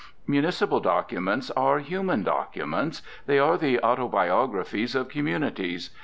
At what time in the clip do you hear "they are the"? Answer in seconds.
3.27-3.79